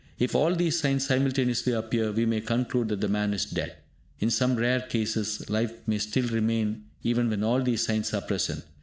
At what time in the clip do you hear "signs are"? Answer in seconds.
7.85-8.21